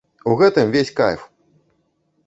У 0.31 0.37
гэтым 0.39 0.65
увесь 0.71 0.93
кайф! 1.01 1.29